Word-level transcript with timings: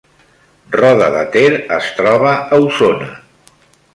Roda 0.75 1.09
de 1.15 1.21
Ter 1.35 1.51
es 1.77 1.91
troba 2.01 2.33
a 2.57 2.61
Osona 2.69 3.13